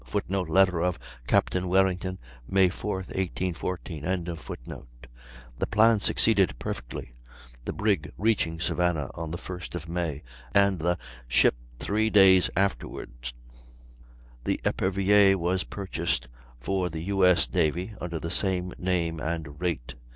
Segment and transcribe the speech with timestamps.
[0.03, 0.97] [Footnote: Letter of
[1.27, 1.53] Capt.
[1.55, 2.17] Warrington,
[2.49, 3.03] May 4,
[3.53, 4.01] 1814.]
[5.59, 7.13] The plan succeeded perfectly,
[7.65, 10.23] the brig reaching Savannah on the first of May,
[10.55, 13.11] and the ship three days afterward.
[14.45, 16.27] The Epervier was purchased
[16.59, 17.47] for the U.S.
[17.53, 19.93] navy, under the same name and rate.